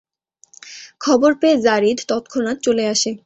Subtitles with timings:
[1.01, 3.11] খবর পেয়ে যারীদ তৎক্ষণাৎ চলে আসে।